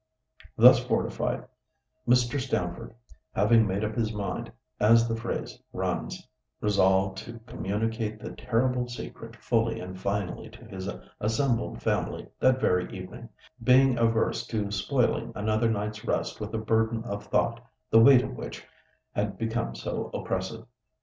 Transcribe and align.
Thus 0.57 0.83
fortified, 0.83 1.45
Mr. 2.07 2.39
Stamford, 2.39 2.95
having 3.35 3.67
made 3.67 3.83
up 3.83 3.93
his 3.93 4.11
mind, 4.11 4.51
as 4.79 5.07
the 5.07 5.15
phrase 5.15 5.61
runs, 5.73 6.27
resolved 6.59 7.19
to 7.19 7.37
communicate 7.45 8.19
the 8.19 8.31
terrible 8.31 8.87
secret 8.87 9.35
fully 9.35 9.79
and 9.79 9.99
finally 9.99 10.49
to 10.49 10.65
his 10.65 10.89
assembled 11.19 11.83
family 11.83 12.27
that 12.39 12.59
very 12.59 12.91
evening, 12.97 13.29
being 13.63 13.99
averse 13.99 14.47
to 14.47 14.71
spoiling 14.71 15.33
another 15.35 15.69
night's 15.69 16.03
rest 16.03 16.39
with 16.41 16.51
a 16.55 16.57
burden 16.57 17.03
of 17.03 17.25
thought 17.27 17.63
the 17.91 17.99
weight 17.99 18.23
of 18.23 18.35
which 18.35 18.65
had 19.11 19.37
become 19.37 19.75
so 19.75 20.09
oppressive. 20.15 20.65